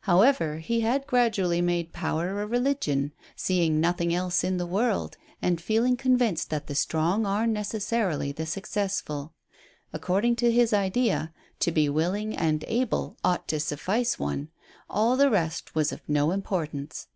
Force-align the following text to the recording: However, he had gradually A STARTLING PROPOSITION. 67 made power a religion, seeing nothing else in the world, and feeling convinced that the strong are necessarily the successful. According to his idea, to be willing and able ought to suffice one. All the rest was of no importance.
However, 0.00 0.56
he 0.58 0.80
had 0.80 1.06
gradually 1.06 1.60
A 1.60 1.62
STARTLING 1.62 1.86
PROPOSITION. 1.92 1.92
67 1.92 2.26
made 2.26 2.26
power 2.26 2.42
a 2.42 2.46
religion, 2.48 3.12
seeing 3.36 3.80
nothing 3.80 4.12
else 4.12 4.42
in 4.42 4.56
the 4.56 4.66
world, 4.66 5.16
and 5.40 5.60
feeling 5.60 5.96
convinced 5.96 6.50
that 6.50 6.66
the 6.66 6.74
strong 6.74 7.24
are 7.24 7.46
necessarily 7.46 8.32
the 8.32 8.46
successful. 8.46 9.32
According 9.92 10.34
to 10.42 10.50
his 10.50 10.72
idea, 10.72 11.32
to 11.60 11.70
be 11.70 11.88
willing 11.88 12.36
and 12.36 12.64
able 12.66 13.16
ought 13.22 13.46
to 13.46 13.60
suffice 13.60 14.18
one. 14.18 14.48
All 14.90 15.16
the 15.16 15.30
rest 15.30 15.76
was 15.76 15.92
of 15.92 16.02
no 16.08 16.32
importance. 16.32 17.06